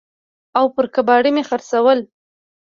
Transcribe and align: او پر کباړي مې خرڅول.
او 0.57 0.65
پر 0.75 0.85
کباړي 0.95 1.31
مې 1.35 1.43
خرڅول. 1.49 1.99